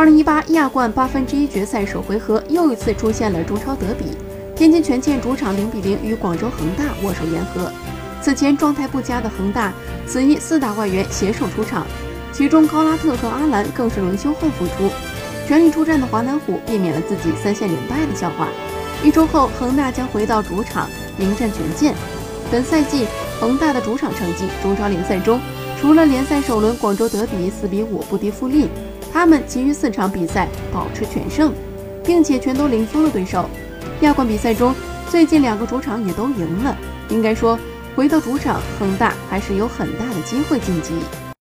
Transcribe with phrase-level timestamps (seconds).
[0.00, 4.16] 二零一八亚冠八分之一决赛首回合又一次出现了中超德比，
[4.56, 7.70] 天津权健主场零比零与广州恒大握手言和。
[8.22, 9.74] 此前状态不佳的恒大，
[10.06, 11.86] 此役四大外援携手出场，
[12.32, 14.90] 其中高拉特和阿兰更是轮休后复出，
[15.46, 18.48] 全力出战的华南虎避免了自己三线连败的笑话。
[19.04, 20.88] 一周后，恒大将回到主场
[21.18, 21.94] 迎战权健。
[22.50, 23.04] 本赛季
[23.38, 25.38] 恒大的主场成绩，中超联赛中
[25.78, 28.66] 除了联赛首轮广州德比四比五不敌富力。
[29.12, 31.52] 他们其余四场比赛保持全胜，
[32.04, 33.48] 并且全都零封了对手。
[34.02, 34.74] 亚冠比赛中，
[35.08, 36.76] 最近两个主场也都赢了。
[37.08, 37.58] 应该说，
[37.96, 40.92] 回到主场，恒大还是有很大的机会晋级。